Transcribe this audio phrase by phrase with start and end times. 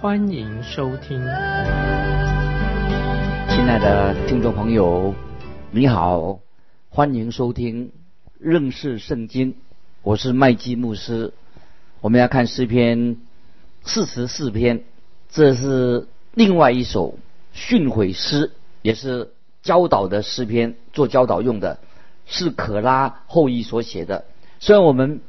[0.00, 1.20] 欢迎收听。
[3.50, 5.14] 亲爱的听众朋友，
[5.70, 6.40] 你好，
[6.88, 7.92] 欢迎收听
[8.38, 9.56] 认识圣经，
[10.02, 11.34] 我是麦基牧师。
[12.00, 13.18] 我们要看诗篇
[13.82, 14.84] 四十四篇，
[15.28, 17.18] 这是另外一首
[17.52, 21.78] 训诲诗，也是教导的诗篇，做教导用的，
[22.24, 24.24] 是可拉后裔所写的。
[24.60, 25.20] 虽然我们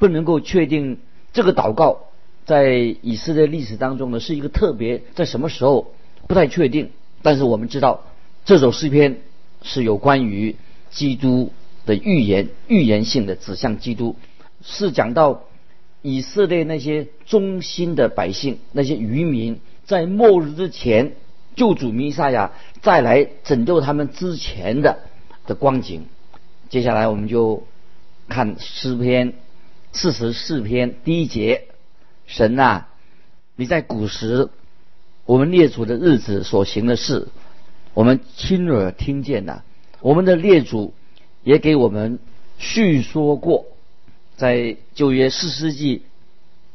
[0.00, 0.98] 不能够确定
[1.32, 2.07] 这个祷告
[2.48, 5.92] 在以色列历史当中呢是一个特别在什么时候
[6.26, 8.04] 不太确定，但是我们知道
[8.46, 9.18] 这首诗篇
[9.60, 10.56] 是有关于
[10.90, 11.52] 基督
[11.84, 14.16] 的预言，预言性的指向基督，
[14.62, 15.42] 是讲到。
[16.00, 21.16] 以色列那些忠心的百姓，那些渔民，在末日之前，
[21.56, 25.00] 救主弥撒亚再来拯救他们之前的
[25.44, 26.06] 的光景。
[26.70, 27.64] 接下来我们就
[28.28, 29.34] 看诗篇
[29.92, 31.64] 四十四篇第一节：
[32.28, 32.88] 神啊，
[33.56, 34.50] 你在古时
[35.24, 37.28] 我们列祖的日子所行的事，
[37.94, 39.64] 我们亲耳听见了；
[40.00, 40.92] 我们的列祖
[41.42, 42.18] 也给我们
[42.58, 43.64] 叙说过。
[44.36, 46.02] 在旧约四世纪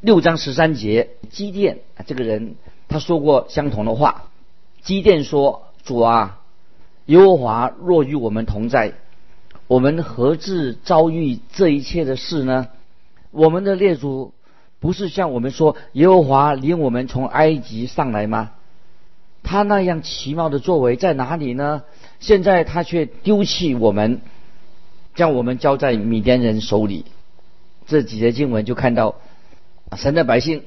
[0.02, 2.56] 六章十三节，基甸这个人
[2.90, 4.32] 他说过相同的话。
[4.82, 6.42] 基甸说：“主啊，
[7.06, 8.96] 耶和华若与我们同在，
[9.68, 12.70] 我们何至遭遇这一切的事呢？
[13.30, 14.34] 我们的列祖
[14.84, 18.52] 不是像我们说耶和华领我们从埃及上来吗？
[19.42, 21.84] 他那样奇妙的作为在哪里呢？
[22.20, 24.20] 现在他却丢弃我们，
[25.16, 27.06] 将我们交在米甸人手里。”
[27.88, 29.16] 这几节经文就看到，
[29.96, 30.64] 神的百姓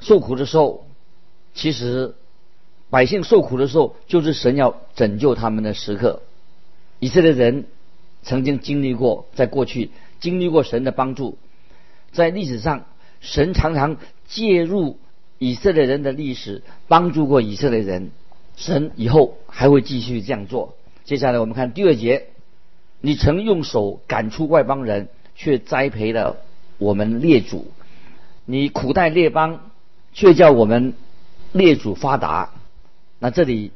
[0.00, 0.86] 受苦的时候，
[1.52, 2.14] 其实
[2.88, 6.22] 百姓受苦的时候，就是神要拯救他们的时刻。
[7.00, 7.66] 以色列人
[8.22, 9.90] 曾经经历过，在过去
[10.20, 11.36] 经历过神的帮助，
[12.12, 12.86] 在历史上，
[13.20, 13.96] 神常常
[14.26, 14.98] 介入
[15.38, 18.10] 以色列人的历史，帮助过以色列人。
[18.56, 20.76] 神以后还会继续这样做。
[21.04, 22.26] 接下来我们看第二节，
[23.00, 26.36] 你曾用手赶出外邦人，却栽培了。
[26.78, 27.72] 我们列祖，
[28.44, 29.70] 你苦待列邦，
[30.12, 30.94] 却叫我们
[31.52, 32.50] 列祖发达。
[33.18, 33.72] 那这里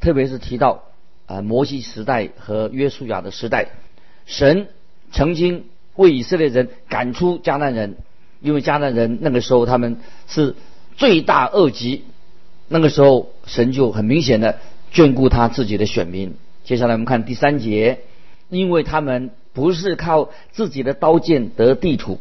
[0.00, 0.84] 特别是提到
[1.26, 3.68] 啊，摩西时代和约书亚的时代，
[4.26, 4.68] 神
[5.10, 5.66] 曾经
[5.96, 7.96] 为以色列人赶出迦南人，
[8.44, 9.96] 因为迦南人那个时候他们
[10.28, 10.54] 是
[10.96, 12.04] 罪大恶极，
[12.68, 14.60] 那个时候神就很明显的
[14.92, 16.34] 眷顾他自己的选民。
[16.62, 18.00] 接下来我们看第三节，
[18.50, 22.20] 因为他们不是靠自己的刀剑得地土。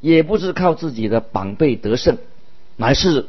[0.00, 2.18] 也不是靠自己的膀背得胜，
[2.76, 3.26] 乃是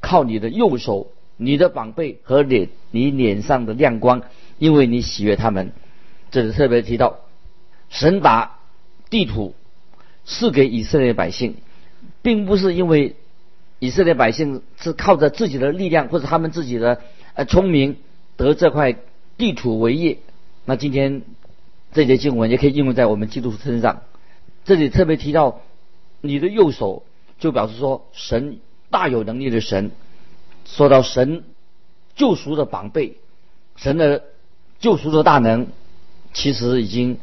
[0.00, 4.22] 靠你的右手、你的膀背和脸、你脸上的亮光，
[4.58, 5.70] 因为你喜悦他们。
[6.32, 7.20] 这里特别提到，
[7.88, 8.58] 神把
[9.10, 9.54] 地图
[10.24, 11.54] 赐给以色列百姓，
[12.22, 13.16] 并不是因为
[13.78, 17.00] 以色列百姓是靠着自己的力量或者他们自己的
[17.34, 17.96] 呃聪明
[18.36, 18.96] 得这块
[19.36, 20.18] 地土为业。
[20.64, 21.22] 那今天
[21.92, 24.02] 这节经文也可以应用在我们基督徒身上。
[24.64, 25.60] 这里特别提到。
[26.20, 27.04] 你的右手
[27.38, 28.58] 就表示说，神
[28.90, 29.92] 大有能力的神。
[30.64, 31.44] 说到神
[32.16, 33.18] 救赎的宝贝，
[33.76, 34.24] 神的
[34.80, 35.68] 救赎的大能，
[36.32, 37.18] 其实已经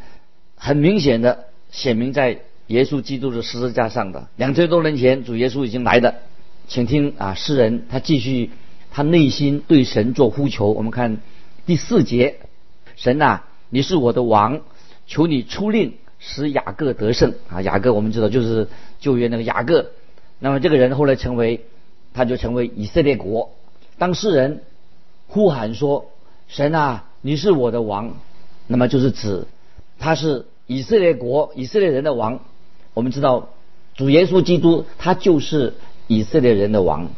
[0.55, 4.27] 很明显的显明在耶稣基督的十字架上的。
[4.35, 6.15] 两千多年前，主耶稣已经来的。
[6.67, 8.51] 请听啊，诗人他继续
[8.91, 10.71] 他内心对神做呼求。
[10.71, 11.17] 我们看
[11.65, 12.37] 第四节，
[12.95, 14.61] 神呐，你是我的王，
[15.07, 15.93] 求你出令。
[16.17, 17.61] 使雅各得胜啊！
[17.61, 18.67] 雅各我们知道就是
[18.99, 19.91] 旧约那个雅各，
[20.39, 21.65] 那么这个人后来成为，
[22.13, 23.51] 他就成为以色列国。
[23.99, 24.63] 当世人
[25.27, 26.09] 呼喊说
[26.47, 28.17] ：“神啊，你是我的王。”
[28.65, 29.45] 那么就是指
[29.99, 32.39] 他是以色列国以色列人的王。
[32.95, 33.49] 我们知道
[33.93, 35.75] 主耶稣基督他就是
[36.07, 37.09] 以色列人的王。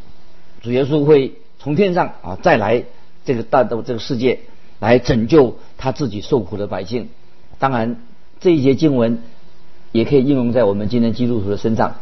[0.60, 2.84] 主耶稣会从天上啊再来
[3.24, 4.40] 这个大到这个世界
[4.78, 7.08] 来拯救他自己受苦的百姓。
[7.58, 7.96] 当然。
[8.40, 9.18] 这一节经文
[9.90, 11.96] 也可以应用在我们今天基督徒的身上，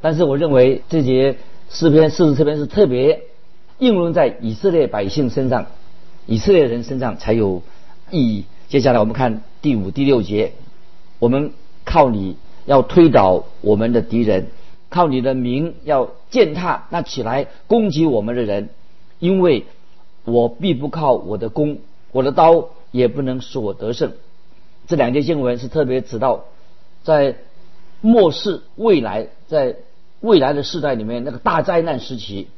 [0.00, 1.36] 但是我认为这节
[1.68, 3.24] 诗篇四十四篇是特别
[3.78, 5.66] 应用在以色列百姓身上，
[6.24, 7.62] 以色列人身上才有
[8.10, 8.46] 意义。
[8.70, 10.54] 接下来我们看第五、第六节，
[11.18, 11.52] 我们
[11.84, 14.48] 靠你要推倒我们的敌人，
[14.90, 18.68] 靠你的名要践踏那起来攻击我们的人，
[19.18, 19.64] 因为
[20.24, 21.78] 我必不靠我的弓，
[22.12, 24.12] 我的刀也不能使我得胜。
[24.86, 26.44] 这两节经文是特别指到，
[27.02, 27.36] 在
[28.00, 29.76] 末世未来，在
[30.20, 32.48] 未来的世代里面，那个大灾难时期，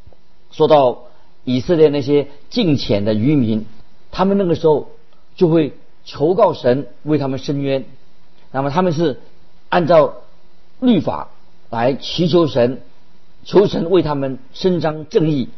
[0.50, 1.04] 说到
[1.44, 3.66] 以色列那些近浅的渔民，
[4.10, 4.90] 他们那个时候
[5.36, 5.72] 就会
[6.04, 7.84] 求告神为他们伸冤，
[8.52, 9.20] 那么他们是
[9.68, 10.14] 按照
[10.80, 11.28] 律法
[11.70, 12.80] 来祈求神，
[13.44, 15.48] 求神为他们伸张正义。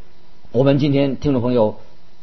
[0.53, 1.77] 我们今天听众朋友，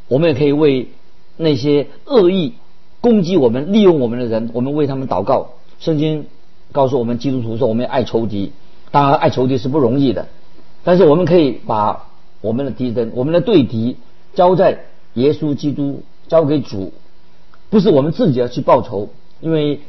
[0.08, 0.88] 我们也可以为
[1.36, 2.54] 那些恶意
[3.00, 5.52] 攻击我们、利用我们的人，我们为他们祷告。
[5.78, 6.26] 圣经
[6.72, 8.52] 告诉我们，基督徒说我们要爱仇敌，
[8.90, 10.26] 当然爱仇敌是不容易的，
[10.84, 12.08] 但是我们可以把
[12.40, 13.96] 我们的敌人、我们的对敌
[14.34, 14.80] 交在
[15.14, 16.92] 耶稣基督，交给主，
[17.70, 19.08] 不是我们自己要去报仇。
[19.40, 19.80] 因为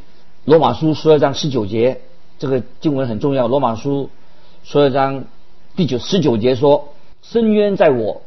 [0.45, 2.01] 罗马书十二章十九节
[2.39, 4.09] 这个经文很重要，罗马书
[4.63, 5.25] 十二章
[5.75, 6.89] 第九十九节说
[7.21, 8.21] ：“深渊在我。”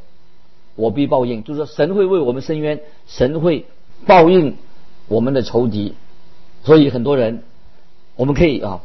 [0.75, 3.67] 我必报应，就是说神会为我们伸冤，神会
[4.07, 4.57] 报应
[5.07, 5.95] 我们的仇敌。
[6.65, 7.43] 所以很多人，
[8.17, 8.81] 我们可以啊，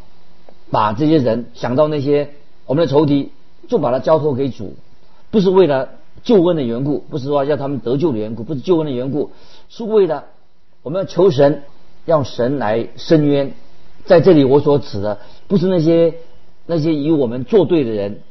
[0.69, 2.31] 把这些人想到那些
[2.65, 3.31] 我们的仇敌，
[3.69, 4.75] 就把它交托给主，
[5.31, 5.91] 不是为了
[6.23, 9.31] 救恩的缘故，不是说要他们得救的缘故，不是救恩的缘故，
[9.69, 10.25] 是为了
[10.83, 11.63] 我们要求神，
[12.07, 13.54] 让神来伸冤。
[14.06, 16.15] 在这里我所指的，不是那些
[16.65, 18.21] 那些与我们作对的人，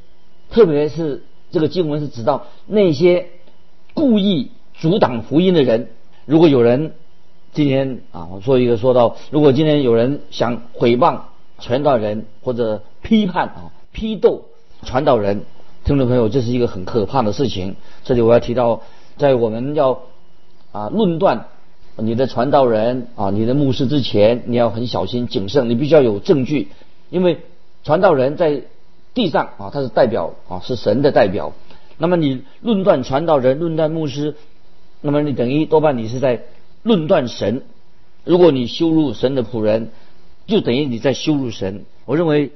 [0.51, 3.29] 特别是这个经文是指到那些。
[3.99, 5.89] 故意阻挡福音的人，
[6.27, 6.93] 如果有人
[7.55, 11.21] 今天啊，我说一个说到，如果今天有人想毁谤
[11.61, 14.43] 传道人或者批判啊批斗
[14.83, 15.47] 传道人，
[15.87, 17.77] 听众朋友，这是一个很可怕的事情。
[18.05, 18.83] 这里我要提到，
[19.17, 20.03] 在我们要
[20.73, 21.47] 啊论断
[21.99, 26.69] 你的传道人啊你的牧师之前，你要很小心谨慎，你必须要有证据，
[27.11, 27.39] 因为
[27.85, 28.63] 传道人在
[29.15, 31.55] 地上啊他是代表啊是神的代表。
[31.99, 34.35] 那么你论断传道人、论断牧师，
[35.01, 36.43] 那么你等于多半你是在
[36.83, 37.63] 论断神。
[38.25, 39.91] 如果你羞辱神的仆人，
[40.47, 41.85] 就等于你在羞辱神。
[42.05, 42.51] 我认为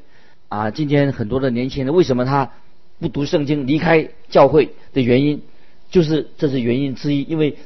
[0.49, 2.51] 啊，今天很多的年轻人为什么他
[2.99, 5.43] 不读圣经、离开教会的原因，
[5.91, 7.23] 就是这是原因之一。
[7.23, 7.57] 因为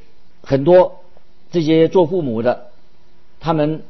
[0.42, 1.00] 很多
[1.54, 2.66] 这些做父母的，
[3.38, 3.84] 他们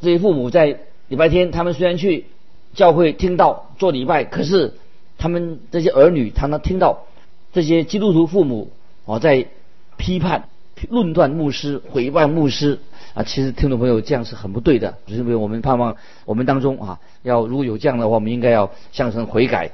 [0.00, 0.78] 这些父母在
[1.08, 2.26] 礼拜天，他们虽然去
[2.74, 4.74] 教会听到做礼拜，可是
[5.18, 7.06] 他们这些儿女常常听到。
[7.52, 8.70] 这些基督徒父母
[9.04, 9.48] 啊，在
[9.96, 10.48] 批判、
[10.90, 12.78] 论断牧师、毁谤牧师
[13.14, 14.94] 啊，其实听众朋友这样是很不对的。
[15.06, 19.72] 因为我们盼望我们当中啊，要如果有这样的话，我们应该要向神悔改。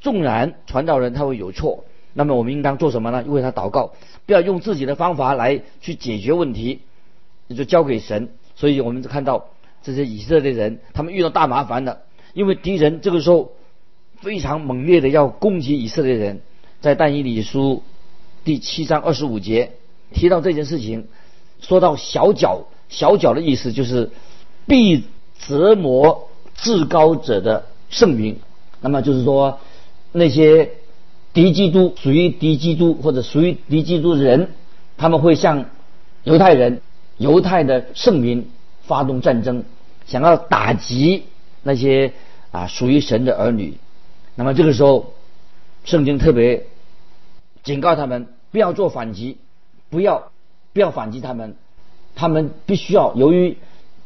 [0.00, 3.24] 纵然传道人他会有错，那么我们应当做什么呢？
[3.26, 3.92] 为他祷告，
[4.26, 6.80] 不要用自己的方法来去解决问题，
[7.56, 8.30] 就交给神。
[8.56, 9.46] 所以我们就看到
[9.82, 12.00] 这些以色列人，他们遇到大麻烦了，
[12.34, 13.52] 因为敌人这个时候
[14.20, 16.42] 非常猛烈的要攻击以色列人。
[16.80, 17.82] 在但以理书
[18.42, 19.72] 第七章二十五节
[20.12, 21.08] 提到这件事情，
[21.60, 24.10] 说到小脚，小脚的意思就是
[24.66, 25.04] 必
[25.38, 28.38] 折磨至高者的圣名。
[28.80, 29.58] 那么就是说，
[30.12, 30.70] 那些
[31.32, 34.48] 敌基督、属于敌基督或者属于敌基督的人，
[34.96, 35.66] 他们会向
[36.24, 36.80] 犹太人、
[37.18, 38.50] 犹太的圣民
[38.82, 39.64] 发动战争，
[40.06, 41.24] 想要打击
[41.62, 42.12] 那些
[42.50, 43.78] 啊属于神的儿女。
[44.34, 45.12] 那么这个时候，
[45.84, 46.66] 圣经特别。
[47.62, 49.36] 警告他们不要做反击，
[49.90, 50.32] 不要
[50.72, 51.56] 不要反击他们，
[52.14, 53.58] 他们必须要由于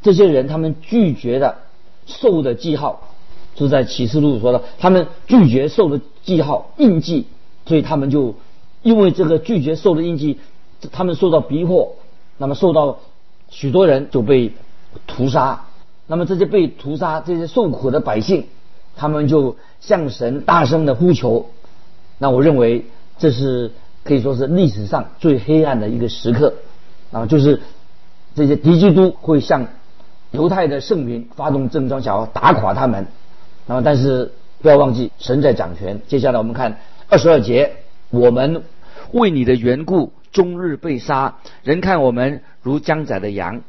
[0.03, 1.59] 这些人他们拒绝的
[2.05, 3.15] 受的记号，
[3.55, 7.27] 就在启示录说的，他们拒绝受的记号印记，
[7.67, 8.35] 所以他们就
[8.83, 10.41] 因为这个拒绝受的印记，
[10.91, 11.97] 他们受到逼迫，
[12.39, 12.99] 那么受到
[13.51, 14.53] 许多人就被
[15.07, 15.67] 屠杀，
[16.07, 18.47] 那么这些被屠杀这些受苦的百姓，
[18.97, 21.47] 他们就向神大声的呼求，
[22.19, 22.87] 那我认为。
[23.17, 23.71] 这是
[24.03, 26.55] 可以说是历史上最黑暗的一个时刻，
[27.13, 27.63] 啊，就是
[28.35, 29.69] 这些敌基督会向
[30.33, 33.07] 犹太的圣民发动征装，想要打垮他们。
[33.67, 34.33] 那么，但是
[34.65, 36.01] 不要忘记神在掌权。
[36.09, 36.79] 接下来我们看
[37.11, 37.73] 二十二节，
[38.09, 38.63] 我们
[39.13, 43.61] 为你的缘故终日被杀，人看我们如将宰的羊。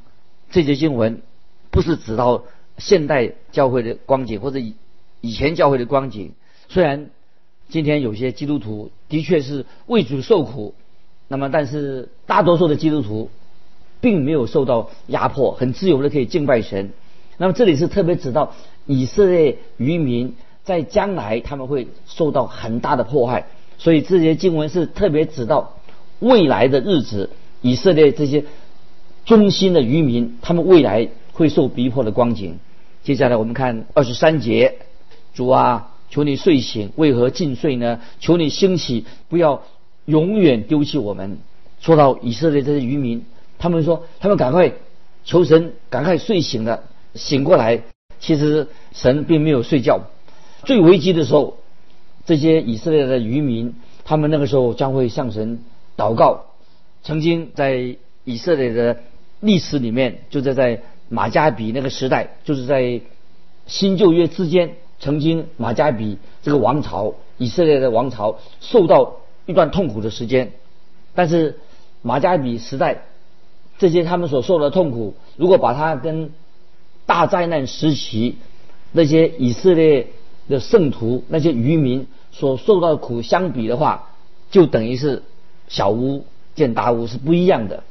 [0.52, 1.22] 这节经文
[1.70, 2.46] 不是指到
[2.78, 4.76] 现代教会的光景，或者以
[5.20, 6.32] 以前教会的光景，
[6.70, 7.10] 虽然。
[7.68, 10.76] 今天有些基督徒的确是为主受苦，
[11.28, 13.32] 那么但是大多数的基督徒
[14.02, 16.92] 并没有受到压迫，很自由的可以敬拜神。
[17.38, 18.54] 那么这里是特别指到
[18.86, 20.36] 以色列渔民
[20.66, 23.46] 在将来他们会受到很大的迫害，
[23.78, 25.78] 所以这些经文是特别指到
[26.20, 27.30] 未来的日子，
[27.62, 28.44] 以色列这些
[29.24, 32.60] 忠心的渔民他们未来会受逼迫的光景。
[33.04, 34.80] 接下来我们看二十三节，
[35.34, 35.92] 主啊。
[36.08, 38.00] 求你睡醒，为何尽睡呢？
[38.20, 39.64] 求你兴起，不要
[40.06, 41.40] 永远丢弃我们。
[41.82, 43.26] 说到以色列这些渔民，
[43.58, 44.72] 他们说他们赶快
[45.26, 46.84] 求神，赶快睡醒了，
[47.16, 47.82] 醒过来。
[48.20, 50.02] 其实神并没有睡觉。
[50.66, 51.58] 最危机的时候，
[52.26, 55.60] 这些以色列的渔民，他们那个时候将会向神
[55.96, 56.46] 祷告。
[57.04, 58.98] 曾经在以色列的
[59.40, 63.02] 历史里面，就在在马加比那个时代，就是在
[63.68, 70.52] 新旧约之间，曾经马加比这个王朝，以色列的王朝受到一段痛苦的时间。
[71.14, 71.60] 但是
[72.02, 73.04] 马加比时代
[73.78, 76.32] 这些他们所受的痛苦，如果把它跟
[77.06, 78.38] 大灾难时期
[78.92, 80.08] 那些以色列
[80.48, 84.10] 的圣徒、那些渔民所受到的苦相比的话，
[84.52, 85.24] 就等于是
[85.68, 86.26] 小巫。
[86.56, 87.84] 见大巫是不一样的，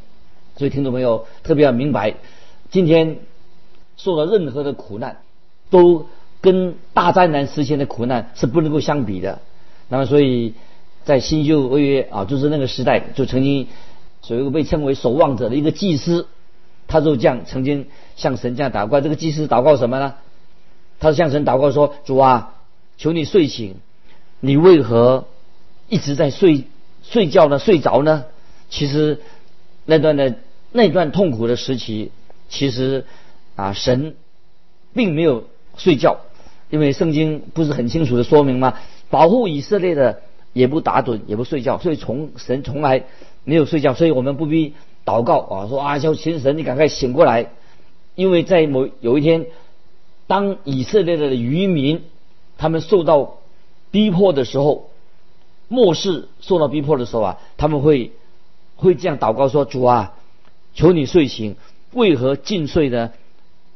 [0.56, 2.14] 所以听众朋友特别要明白，
[2.70, 3.18] 今天
[3.99, 5.18] 受到任何的苦难，
[5.68, 6.06] 都
[6.40, 9.42] 跟大灾难时期的苦难是不能够相比的。
[9.90, 10.54] 那么，所以
[11.04, 13.68] 在新旧约啊，就是那个时代，就曾经
[14.28, 16.26] 有一个被称为守望者的一个祭司，
[16.88, 19.02] 他就这样曾经向神这样祷告。
[19.02, 20.14] 这个祭司祷告什么呢？
[21.00, 22.54] 他向神祷告说：“主啊，
[22.96, 23.76] 求你睡醒，
[24.40, 25.26] 你为何
[25.88, 26.64] 一直在睡
[27.02, 27.58] 睡觉呢？
[27.58, 28.24] 睡着呢？”
[28.70, 29.20] 其实
[29.84, 30.34] 那段的
[30.72, 32.10] 那段痛苦的时期，
[32.48, 33.04] 其实
[33.56, 34.16] 啊神
[34.94, 35.44] 并没有
[35.76, 36.20] 睡觉，
[36.70, 38.78] 因为圣经不是很清楚的说明吗？
[39.10, 40.22] 保护以色列的
[40.52, 43.04] 也不打盹也不睡觉，所以从神从来
[43.44, 44.74] 没有睡觉，所以我们不必
[45.04, 47.50] 祷告啊，说啊求神神你赶快醒过来，
[48.14, 49.46] 因为在某有一天，
[50.26, 52.02] 当以色列的渔民
[52.59, 53.38] 他们受到
[53.90, 54.90] 逼迫的时候，
[55.69, 58.12] 末世受到逼迫的时候啊，他们会。
[58.76, 60.14] 会这样祷告说：“主啊，
[60.75, 61.54] 求你睡醒，
[61.93, 63.12] 为何尽睡呢？”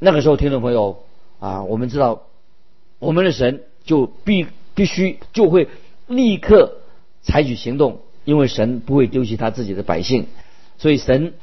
[0.01, 1.05] 那个时候，听众朋友
[1.39, 2.25] 啊，我们知道，
[2.99, 5.69] 我们的神就必必须就会
[6.09, 6.79] 立刻
[7.23, 10.27] 采取行动，因为神不会丢弃他自己的百姓，
[10.79, 11.35] 所以神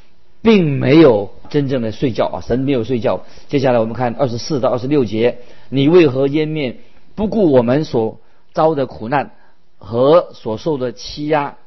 [0.45, 3.25] 并没有真正的睡觉啊，神没有睡觉。
[3.47, 6.77] 接下来我们看二十四到二十六节：“你为何湮灭，
[7.15, 8.19] 不顾我们所
[8.53, 9.31] 遭的苦难
[9.79, 11.57] 和所受的欺压？”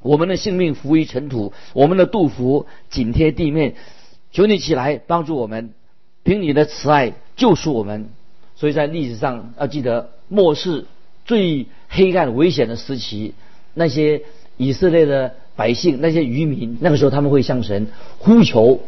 [0.00, 3.74] 我们的性命浮于尘土，我们的杜甫紧贴地面。
[4.30, 5.74] 求你起来帮助我们，
[6.22, 8.10] 凭你的慈爱救赎我们。
[8.54, 10.86] 所以在历史上要记得，末世
[11.24, 13.34] 最黑暗危险的时期，
[13.74, 14.22] 那些
[14.56, 17.88] 以色列的百姓，那些渔民，那个时候他们会向神
[18.18, 18.80] 呼求，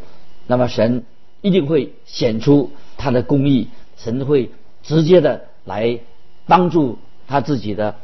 [0.47, 1.05] 那么神
[1.43, 4.49] 一定会显出他的公义，神会
[4.83, 5.99] 直接的来
[6.47, 6.97] 帮助
[7.29, 7.97] 他自己的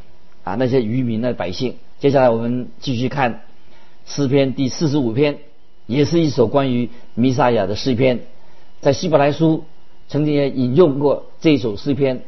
[0.45, 1.77] 啊那些渔民的百姓。
[1.99, 3.41] 接下来我们继续看
[4.05, 5.39] 诗篇第四十五篇，
[5.87, 8.21] 也是一首关于弥撒亚的诗篇，
[8.83, 9.65] 在希伯来书
[10.09, 12.21] 曾经也引用过这一首诗篇，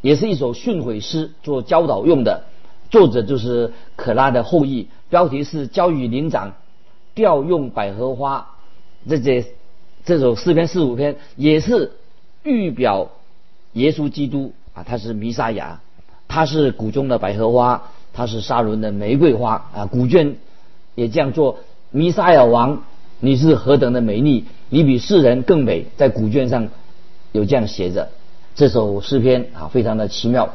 [0.00, 2.42] 也是一首训诲诗，做教导用的。
[2.88, 6.54] 作者就是可拉的后裔，标题是教育灵长，
[7.14, 8.48] 调用百合花。
[9.08, 9.46] 这这
[10.04, 11.92] 这首诗篇四五篇也是
[12.42, 13.10] 预表
[13.72, 15.80] 耶稣基督啊，他是弥撒亚，
[16.28, 17.90] 他是谷中的百合花。
[18.12, 20.36] 他是沙伦的玫瑰花啊，古卷
[20.94, 21.58] 也这样做。
[21.90, 22.82] 弥撒亚王，
[23.20, 25.84] 你是何等的美丽，你比世人更美。
[25.98, 26.68] 在古卷上
[27.32, 28.08] 有这样写着。
[28.54, 30.48] 这首诗篇啊，非常的奇妙，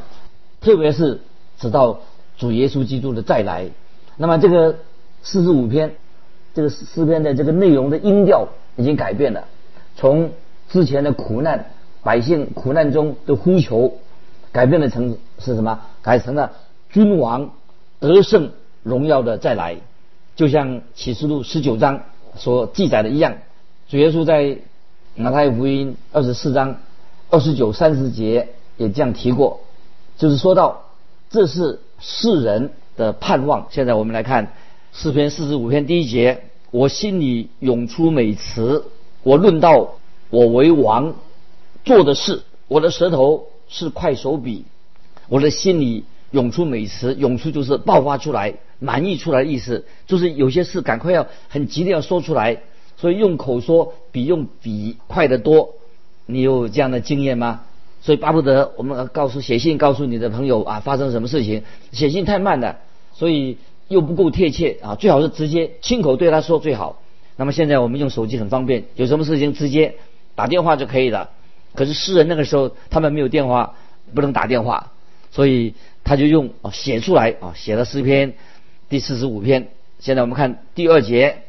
[0.60, 1.22] 特别是
[1.60, 2.00] 直到
[2.36, 3.70] 主耶稣基督的再来。
[4.18, 4.78] 那么这个
[5.24, 5.96] 四十五篇，
[6.54, 9.46] 这个诗篇的这个内容的音调已经改变了，
[9.96, 10.32] 从
[10.70, 11.72] 之前的苦难
[12.04, 13.96] 百姓苦难中的呼求，
[14.52, 15.80] 改变了成是什么？
[16.02, 16.52] 改成了。
[16.90, 17.52] 君王
[18.00, 18.52] 得胜
[18.84, 19.78] 荣耀的再来，
[20.36, 22.02] 就像启示录十九章
[22.36, 23.38] 所记载的一样，
[23.90, 24.58] 主耶稣在
[25.16, 26.78] 马太福音二十四章
[27.30, 29.62] 二十九三十节也这样提过，
[30.18, 30.84] 就是说到
[31.30, 33.68] 这是世人的盼望。
[33.70, 34.54] 现在我们来看
[34.94, 38.86] 诗篇四十五篇第一节，我心里涌出美词，
[39.24, 39.96] 我论到
[40.30, 41.16] 我为王
[41.84, 44.66] 做的事，我的舌头是快手笔，
[45.30, 46.06] 我的心里。
[46.32, 52.62] 涌出美词，涌出就是爆发出来、满意出来的意思，就是有些事赶快要很急的要说出来，
[52.96, 55.74] 所以用口说比用笔快得多。
[56.26, 57.64] 你有这样的经验吗？
[58.02, 62.80] 所以巴不得我们告诉写信告诉你的朋友啊，发生什么事情，写信太慢了，
[63.14, 67.02] 所以又不够贴切啊，最好是直接亲口对他说最好。
[67.38, 69.96] 那么现在我们用手机很方便，有什么事情直接
[70.36, 71.30] 打电话就可以了。
[71.76, 73.76] 可是诗人那个时候他们没有电话，
[74.14, 74.92] 不能打电话，
[75.32, 75.74] 所以。
[76.04, 78.34] 他就用啊写出来啊写了诗篇
[78.90, 79.68] 第四十五篇。
[80.00, 81.44] 现在我们看第二节，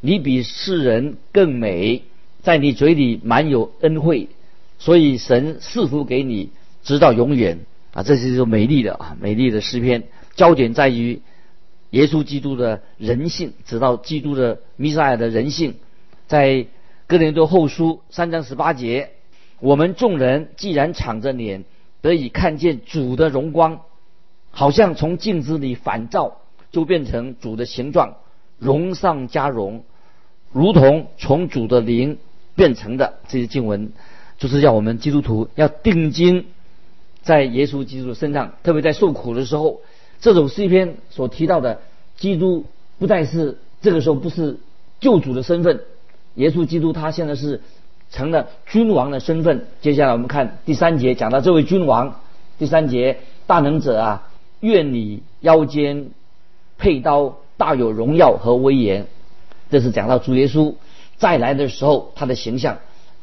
[0.00, 2.04] 你比世人更美，
[2.40, 4.28] 在你嘴里满有恩惠，
[4.78, 6.50] 所以神赐福给你，
[6.82, 7.58] 直到永远
[7.92, 8.02] 啊！
[8.02, 10.04] 这是一首美丽的啊美丽的诗篇。
[10.34, 11.20] 焦点在于
[11.90, 15.74] 耶稣基督的人性，直到基督的弥赛亚的人性，
[16.28, 16.66] 在
[17.06, 19.10] 哥林多后书三章十八节，
[19.58, 21.64] 我们众人既然敞着脸
[22.00, 23.80] 得以看见主的荣光，
[24.50, 26.36] 好像从镜子里反照，
[26.70, 28.18] 就变成主的形状，
[28.58, 29.82] 荣上加荣，
[30.52, 32.18] 如同从主的灵
[32.54, 33.18] 变成的。
[33.28, 33.90] 这些经文
[34.38, 36.46] 就是要我们基督徒要定睛
[37.22, 39.80] 在耶稣基督身上，特别在受苦的时候。
[40.20, 41.80] 这首诗篇所提到的
[42.16, 42.64] 基督，
[42.98, 44.58] 不再是这个时候不是
[44.98, 45.82] 救主的身份，
[46.34, 47.60] 耶稣基督他现在是
[48.10, 49.66] 成了君王的身份。
[49.80, 52.20] 接下来我们看第三节，讲到这位君王。
[52.58, 54.28] 第三节，大能者啊，
[54.58, 56.10] 愿你腰间
[56.78, 59.06] 佩刀，大有荣耀和威严。
[59.70, 60.74] 这是讲到主耶稣
[61.16, 62.78] 再来的时候他的形象。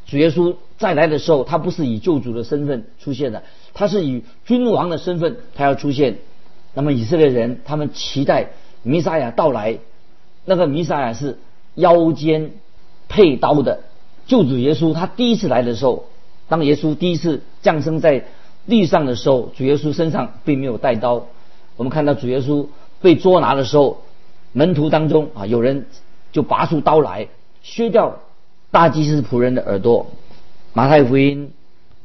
[0.08, 3.44] 主耶稣再来的时候，他不是以救主的身份出现的，
[3.74, 6.18] 他是以君王的身份，他要出现。
[6.74, 8.50] 那么以色列人他们期待
[8.84, 9.80] 弥撒亚到来，
[10.44, 11.38] 那个弥撒亚是
[11.74, 12.52] 腰间
[13.08, 13.82] 佩刀的
[14.28, 14.94] 救主耶稣。
[14.94, 16.06] 他第一次来的时候，
[16.50, 18.26] 当耶稣第一次降生在
[18.68, 21.26] 地上的时候，主耶稣身上并没有带刀。
[21.78, 22.68] 我们看到主耶稣
[23.02, 24.02] 被捉拿的时候，
[24.52, 25.88] 门徒当中啊有人
[26.32, 27.28] 就拔出刀来
[27.64, 28.20] 削掉
[28.76, 30.08] 大祭司仆人的耳朵。
[30.74, 31.54] 马太福音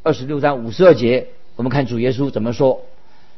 [0.04, 2.82] 二十六章五十二节，我们看主耶稣怎么说。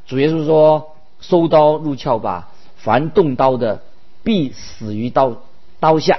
[0.07, 0.91] 主耶稣说。
[1.23, 3.81] 收刀入鞘吧，凡动刀的
[4.25, 5.41] 必死于刀
[5.79, 6.19] 刀下。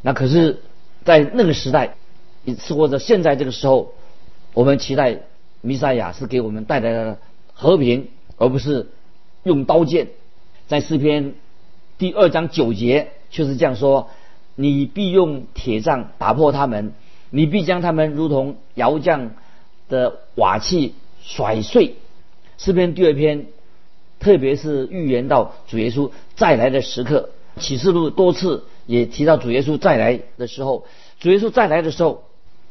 [0.00, 0.62] 那可是，
[1.04, 1.94] 在那个时代，
[2.58, 3.92] 是或者现在这个时候，
[4.54, 5.20] 我们期待
[5.60, 7.18] 弥赛亚是给我们带来了
[7.52, 8.88] 和平，而不是
[9.42, 10.08] 用刀剑。
[10.68, 11.34] 在诗篇
[11.98, 14.08] 第二章九节却是这样说：
[14.54, 16.92] 你必用铁杖打破他们，
[17.30, 19.30] 你必将他们如同窑匠
[19.88, 21.94] 的瓦器甩碎。
[22.58, 23.46] 诗篇第二篇。
[24.20, 30.86] 特别是预言到主耶稣再来的时刻，启示录多次也提到主耶稣再来的时候，
[31.20, 32.22] 主耶稣再来的时候，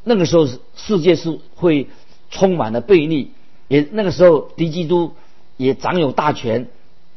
[0.03, 1.89] 那个时候世界是会
[2.31, 3.29] 充满了悖逆，
[3.67, 5.11] 也那个时候敌基督
[5.57, 6.67] 也掌有大权，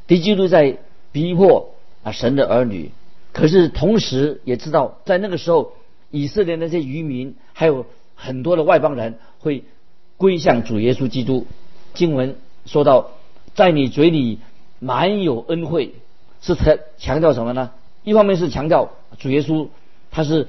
[0.07, 0.77] 敌基督在
[1.13, 1.71] 逼迫
[2.03, 2.91] 啊神的儿女，
[3.37, 5.75] 可是同时也知道在那个时候
[6.11, 9.65] 以色列那些渔民还有很多的外邦人会
[10.17, 11.47] 归向主耶稣基督。
[11.93, 13.11] 经文说到。
[13.57, 14.39] 在你嘴里
[14.81, 15.95] 满有恩惠，
[16.43, 17.71] 是强强调什么呢？
[18.05, 19.69] 一方面是强调主耶稣
[20.11, 20.47] 他是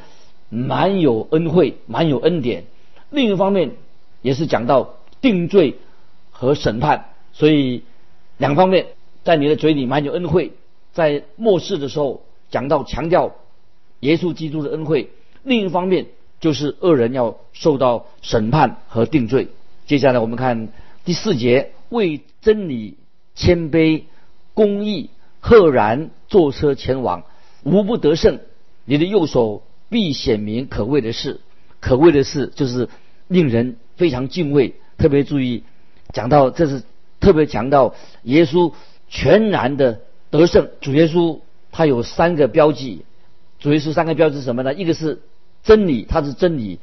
[0.49, 2.63] 满有恩惠、满有恩典；
[3.09, 3.71] 另一方面
[4.21, 5.77] 也是讲到定罪
[6.31, 7.05] 和审判。
[7.31, 7.83] 所以
[8.37, 8.87] 两方面，
[9.23, 10.51] 在你的嘴里满有恩惠，
[10.91, 13.35] 在末世的时候讲到强调
[13.99, 15.07] 耶稣基督的恩惠；
[15.43, 16.07] 另一方面
[16.39, 19.47] 就是恶人要受到审判和定罪。
[19.85, 20.69] 接下来我们看
[21.05, 21.71] 第四节。
[21.89, 22.97] 为真理
[23.33, 24.03] 谦卑、
[24.53, 27.23] 公义赫然坐车前往，
[27.63, 28.41] 无不得胜。
[28.83, 31.39] 你的右手必显明可畏的事，
[31.79, 32.89] 可畏的事就是
[33.29, 34.75] 令人非常敬畏。
[34.97, 35.63] 特别注意
[36.11, 36.83] 讲到，这是
[37.21, 38.73] 特别强调耶稣
[39.07, 40.67] 全然的得胜。
[40.81, 41.39] 主耶稣
[41.77, 43.05] 他有三个标记，
[43.59, 44.73] 主耶稣三个标志什么呢？
[44.73, 45.21] 一个是
[45.63, 46.79] 真理，他是真理；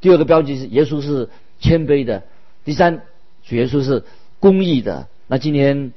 [0.00, 1.28] 第二个标记是耶稣是
[1.60, 2.22] 谦卑的；
[2.64, 3.02] 第三，
[3.46, 4.02] 主耶稣是。
[4.40, 5.92] 公义的，那今天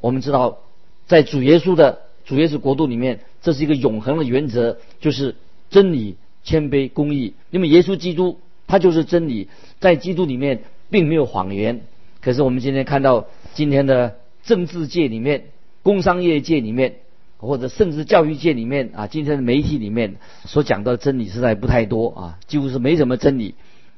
[0.00, 0.60] 我们知道，
[1.06, 5.36] 在主耶稣的主耶稣国度里面，这是一个永恒的原则，就是
[5.68, 7.34] 真理、谦卑、公义。
[7.50, 11.82] 因为耶稣基督他就是真理，在基督里面并没有谎言。
[12.22, 15.48] 可是我们今天看到今天的政治界里面、
[15.82, 16.94] 工商业界里面，
[17.42, 23.54] 或者甚至教育界里面啊，今天的媒体里面所讲到的真理实在不太多啊，几乎是没什么真理。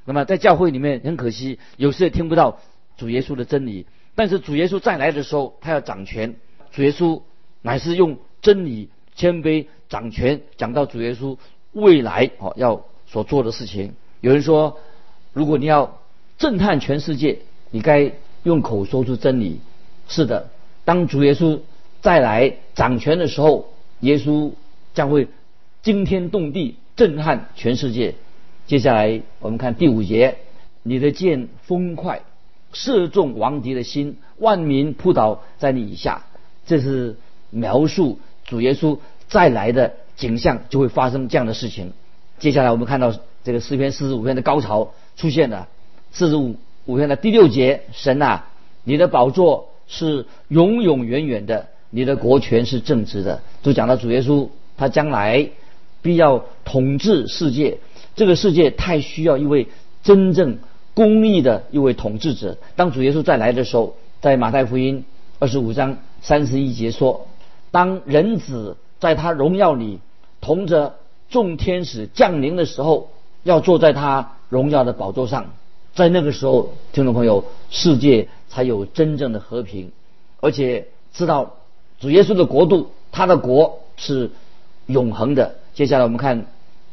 [0.06, 2.58] 那么在教会里面，很可惜，有时也听不到。
[2.96, 6.36] 主耶稣的真理，但是主耶稣再来的时候，他要掌权。
[6.70, 7.22] 主耶稣
[7.60, 11.36] 乃是用真理、谦卑掌权，讲到主耶稣
[11.72, 13.94] 未来哦要所做的事情。
[14.20, 14.78] 有人说，
[15.32, 15.98] 如果你要
[16.38, 18.12] 震撼全世界，你该
[18.44, 19.60] 用口说出真理。
[20.06, 20.50] 是的，
[20.84, 21.60] 当主耶稣
[22.04, 24.52] 再来掌权的时候，耶稣
[24.92, 25.26] 将会
[25.82, 28.14] 惊天动地，震撼全世界。
[28.66, 30.36] 接下来我们看第五节，
[30.82, 32.20] 你的剑锋快。
[32.74, 36.26] 射中王敌的心，万民扑倒在你以下。
[36.66, 37.16] 这是
[37.48, 41.94] 描述主耶稣再来的景象，就会发生这样的事情。
[42.38, 43.14] 接下来我们看到
[43.44, 45.68] 这个诗篇四十五篇的高潮出现了。
[46.12, 48.48] 四十五五篇的第六节，神啊，
[48.82, 53.40] 你的宝座是永永远远的，你的国权是正直的。
[53.62, 55.48] 就讲到主耶稣，他将来
[56.02, 57.78] 必要统治世界。
[58.16, 59.68] 这个世界太需要一位
[60.02, 60.58] 真正。
[60.96, 62.56] 公义的一位统治者。
[62.76, 65.04] 当主耶稣再来的时候，在马太福音
[65.40, 67.26] 二十五章三十一节说
[67.72, 69.98] ：“当人子在他荣耀里
[70.40, 70.94] 同着
[71.28, 73.10] 众天使降临的时候，
[73.42, 75.50] 要坐在他荣耀的宝座上。
[75.96, 79.90] 在那个时候，听众朋友，世界才有真正的和平，
[80.40, 81.56] 而且知道
[82.04, 84.30] 主耶稣的国度，他的国是
[84.84, 85.54] 永恒的。
[85.72, 86.44] 接下来我们看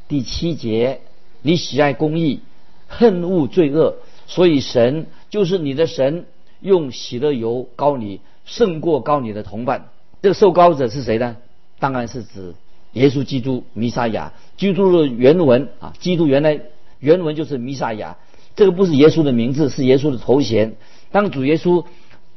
[0.08, 1.02] 第七节：
[1.42, 2.40] 你喜爱公义，
[2.88, 3.96] 恨恶罪恶，
[4.26, 6.28] 所以神就是你的神，
[6.62, 9.90] 用喜乐油膏你，胜过膏你的同伴。
[10.22, 11.36] 这个受膏者是谁呢？
[11.78, 12.56] 当然是指
[12.94, 14.32] 耶稣基督弥撒亚。
[14.56, 16.62] 基督的原文啊，基督原来
[17.00, 18.16] 原文就是弥撒亚。
[18.56, 20.78] 这个不是耶稣的名字，是耶稣的头衔。
[21.12, 21.84] 当主耶稣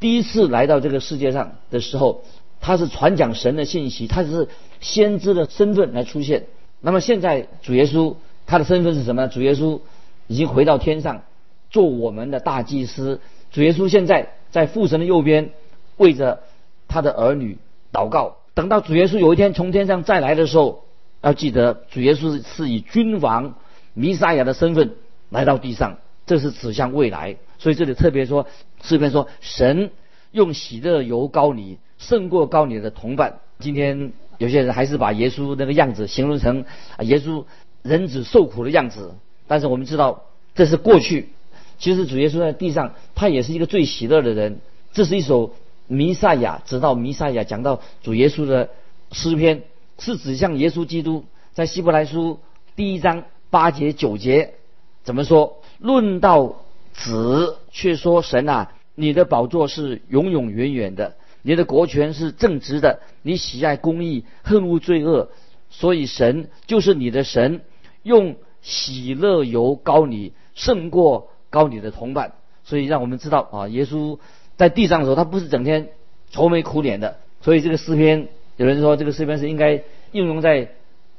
[0.01, 2.25] 第一次来到这个世界上的时候，
[2.65, 4.49] 他是传讲神的信息，他是
[4.81, 6.47] 先知的身份来出现。
[6.81, 9.29] 那么现在主耶稣他的身份是什么呢？
[9.29, 9.81] 主耶稣
[10.29, 11.25] 已经回到天上，
[11.69, 13.21] 做我们的大祭司。
[13.53, 15.51] 主耶稣现在在父神的右边，
[15.99, 16.41] 为着
[16.89, 17.59] 他的儿女
[17.93, 18.37] 祷告。
[18.55, 20.85] 等到主耶稣有一天从天上再来的时候，
[21.21, 23.57] 要记得主耶稣是以君王
[23.93, 24.93] 弥撒亚的身份
[25.29, 25.99] 来到地上。
[26.25, 28.47] 这是指向未来，所以这里特别说
[28.83, 29.91] 诗篇说神
[30.33, 33.41] 用喜乐油膏你，胜过高你的同伴。
[33.59, 36.65] 今天有些人还是把耶稣那个样子形容成
[37.01, 37.45] 耶稣
[37.83, 39.15] 人子受苦的样子，
[39.47, 41.31] 但是我们知道这是过去。
[41.79, 44.59] 其实主耶稣在地上，他也是一个最喜乐的人。
[44.93, 45.55] 这是一首
[45.89, 48.71] 弥赛亚，直到弥赛亚讲到主耶稣的
[49.11, 49.63] 诗篇，
[49.99, 51.25] 是指向耶稣基督。
[51.53, 52.39] 在希伯来书
[52.77, 54.55] 第一章八节九节
[55.03, 55.59] 怎么说？
[55.79, 56.57] 论到
[56.93, 65.29] 子，却说神啊，你的宝座是永永远远的，你的国权是正直的，你喜爱公义，恨恶罪恶，
[65.69, 67.61] 所以神就是你的神，
[68.03, 72.33] 用喜乐油膏你，胜过膏你的同伴。
[72.65, 74.19] 所以让我们知道啊，耶稣
[74.57, 75.91] 在地上的时候，他不是整天
[76.31, 77.19] 愁眉苦脸的。
[77.43, 80.71] 所以这个诗篇，有人说这个诗篇是应该应用在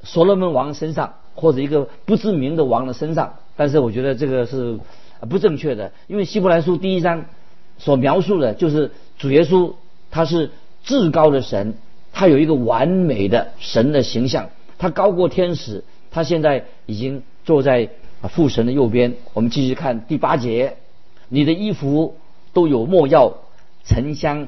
[0.02, 3.36] 所罗门王身上，或者一个不知名的王的身上。
[3.56, 4.80] 但是我觉得这个是
[5.30, 7.26] 不正确的，因为希伯来书第一章
[7.78, 9.76] 所描述的就是主耶稣，
[10.16, 10.52] 他是
[10.86, 11.74] 至高的神，
[12.14, 17.90] 他有一个完美的神的形象，他高过天使，他现在已经坐在
[18.30, 19.16] 父神的右边。
[19.34, 20.78] 我们继续看第八节，
[21.28, 22.16] 你的衣服
[22.54, 23.34] 都有墨药、
[23.84, 24.48] 沉香、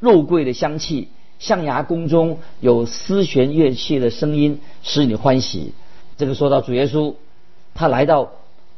[0.00, 1.06] 肉桂的香气，
[1.38, 5.72] 象牙宫中有丝弦乐器的声音，使你欢喜。
[6.16, 7.14] 这个说到主耶稣。
[7.74, 8.32] 他来到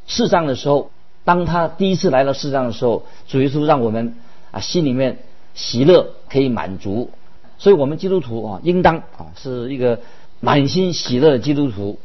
[0.06, 0.90] 世上的时候，
[1.24, 4.14] 当他第一次来到世上的时候，主耶稣让我们
[4.50, 5.20] 啊心里面
[5.59, 7.11] 喜乐可以满足，
[7.59, 9.99] 所以我们基督徒啊应当啊是一个
[10.38, 11.99] 满心喜乐的基督徒。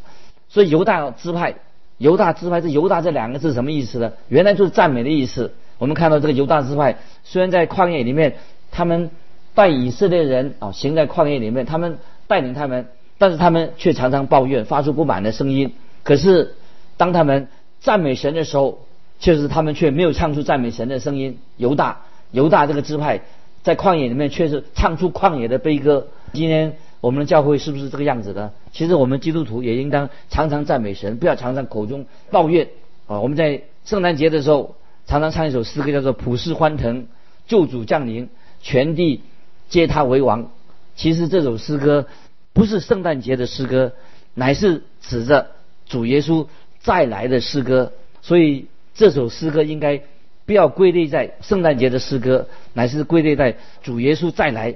[0.50, 1.54] 所以犹大支派，
[2.00, 4.14] 犹大支派这犹大这两个字什么意思呢？
[4.28, 5.54] 原来就是赞美的意思。
[5.78, 8.38] 我们看到这个犹大支派，虽然在旷野里面，
[8.72, 9.12] 他们
[9.54, 12.88] 带以色列人啊行在旷野里面，他们带领他们，
[13.20, 15.74] 但是他们却常常抱怨，发出不满的声音。
[16.04, 16.56] 可是
[16.98, 18.80] 当他们赞美神的时候，
[19.20, 21.38] 确实他们却没有唱出赞美神的声音。
[21.58, 23.22] 犹大，犹大这个支派
[23.64, 26.08] 在旷野里面却是唱出旷野的悲歌。
[26.34, 28.54] 今天我们的教会是不是这个样子的？
[28.72, 32.70] 其实我们基督徒也应当常常赞美神，不要常常口中抱怨
[33.08, 33.20] 啊。
[33.22, 34.76] 我们在圣诞节的时候
[35.08, 37.08] 常常唱一首诗歌，叫做“普世欢腾，
[37.48, 38.30] 救主降临，
[38.62, 39.22] 全地
[39.70, 40.52] 接他为王”。
[40.96, 42.06] 其实这首诗歌
[42.54, 43.94] 不是圣诞节的诗歌，
[44.34, 45.48] 乃是指着
[45.88, 46.48] 主耶稣。
[46.80, 50.02] 再来的诗歌，所以这首诗歌应该
[50.46, 54.76] 不要归类在圣诞节的诗歌，乃是归类在主耶稣再来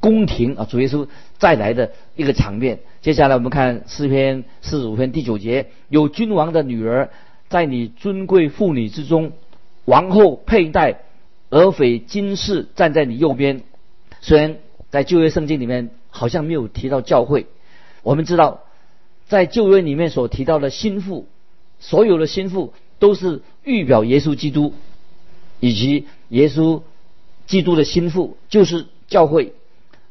[0.00, 1.06] 宫廷啊，主耶稣
[1.38, 2.80] 再来的一个场面。
[3.00, 7.10] 接下来我们看诗篇四十五篇第九节：有君王的女儿
[7.48, 9.32] 在你尊贵妇女之中，
[9.84, 11.00] 王后佩戴
[11.50, 13.62] 俄斐金饰站在你右边。
[14.20, 14.56] 虽然
[14.90, 17.46] 在旧约圣经里面好像没有提到教会，
[18.02, 18.62] 我们知道
[19.26, 21.26] 在旧约里面所提到的心腹。
[21.84, 24.72] 所有的心腹都是预表耶稣基督，
[25.62, 26.82] 以及耶稣
[27.46, 29.52] 基督的心腹就是教会，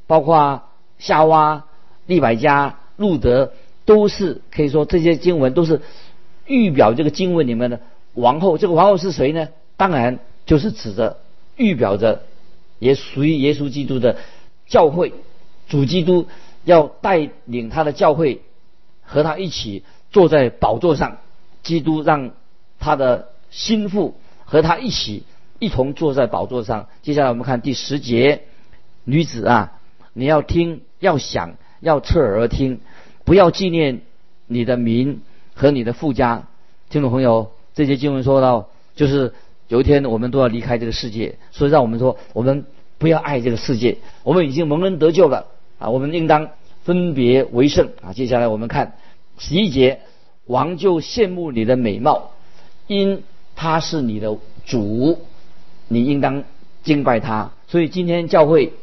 [0.07, 0.63] 包括
[0.97, 1.65] 夏娃、
[2.05, 3.51] 利百加、路德，
[3.83, 5.81] 都是可以说这些经文都是
[6.45, 7.81] 预表这个经文里面的
[8.13, 8.57] 王后。
[8.57, 9.49] 这个王后是谁呢？
[9.75, 11.17] 当然就是指着
[11.57, 12.23] 预表着
[12.79, 14.15] 也属于耶稣基督的
[14.67, 15.13] 教会，
[15.67, 16.27] 主基督
[16.63, 18.41] 要带领他的教会
[19.03, 19.83] 和他一起
[20.13, 21.17] 坐在宝座上。
[21.61, 22.31] 基督让
[22.79, 25.23] 他的心腹和他一起
[25.62, 26.88] 一同坐在宝座上。
[27.04, 28.41] 接下来我们看第十节，
[29.04, 29.74] 女子啊，
[30.12, 32.80] 你要听，要想，要侧耳听，
[33.26, 34.02] 不要纪念
[34.47, 35.21] 你的名
[35.54, 36.47] 和你的富家。
[36.89, 39.36] 听众朋友，这节经文说到，就是
[39.67, 42.65] 有一天我们都要离开这个世界，所以让我们说，我们
[42.97, 44.00] 不要爱这个世界。
[44.24, 45.45] 我们已经蒙恩得救了，
[45.78, 46.50] 啊，我们应当
[46.82, 48.13] 分别为圣啊。
[48.13, 48.97] 接下来我们看
[49.38, 50.00] 十一节，
[50.47, 52.32] 王就羡慕你的美貌，
[52.88, 53.21] 因
[53.56, 55.19] 他是你的主，
[55.91, 56.43] 你应当
[56.84, 57.51] 敬拜他。
[57.67, 58.73] 所以今天教会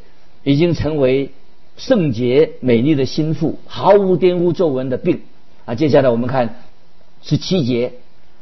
[0.44, 1.30] 已经成为
[1.76, 5.22] 圣洁美丽的心腹，毫无玷污皱纹的病
[5.64, 5.74] 啊。
[5.74, 6.56] 接下来我们看
[7.22, 7.92] 十七节，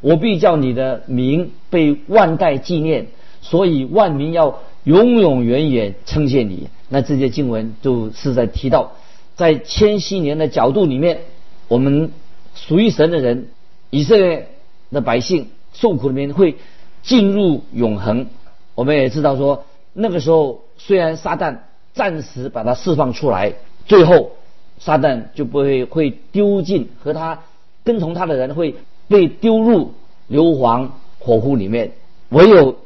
[0.00, 3.06] 我必叫你的名被万代纪念，
[3.40, 6.68] 所以万民要永永远远称谢你。
[6.88, 8.92] 那这些经文就是在提到，
[9.34, 11.20] 在千禧年的角度里面，
[11.68, 12.10] 我们
[12.54, 13.48] 属于神的人，
[13.90, 14.48] 以色列
[14.90, 16.56] 的百姓受苦里面会
[17.02, 18.28] 进入永恒。
[18.76, 21.56] 我们也知道说，那个时候虽然撒旦
[21.92, 23.54] 暂时把他释放出来，
[23.86, 24.30] 最后
[24.78, 27.42] 撒旦就不会会丢进和他
[27.82, 28.76] 跟从他的人会
[29.08, 29.94] 被丢入
[30.28, 31.90] 硫磺火湖里面，
[32.28, 32.76] 唯有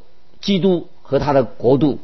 [0.41, 1.99] 基督和他的国度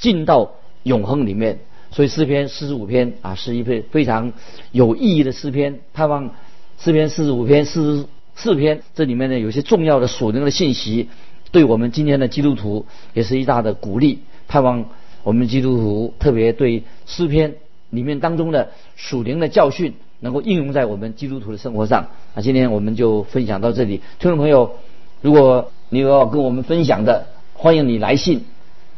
[0.00, 0.50] 进到。
[0.84, 1.58] 永恒里面，
[1.90, 4.32] 所以诗篇四十五篇啊是一篇非常
[4.70, 5.80] 有意义的诗篇。
[5.92, 6.30] 盼望
[6.78, 11.10] 诗篇四十五篇、四十四篇这里面呢有些重要的属灵的信息，
[11.50, 14.20] 对我们今天的基督徒也是一大的鼓励。
[14.48, 14.86] 盼望
[15.22, 17.54] 我们基督徒特别对诗篇
[17.90, 22.08] 里面当中的属灵的教训能够应用在我们基督徒的生活上。
[22.34, 24.02] 啊，今天我们就分享到这里。
[24.18, 24.76] 听众朋友，
[25.20, 28.44] 如果你有要跟我们分享的，欢迎你来信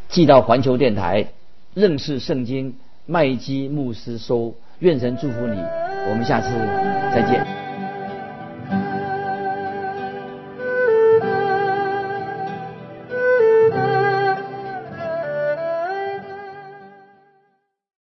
[0.09, 1.29] 寄到环球电台。
[1.73, 2.75] 认识圣经，
[3.07, 5.57] 麦基牧师收，愿神祝福你，
[6.11, 6.49] 我们下次
[7.15, 7.70] 再见。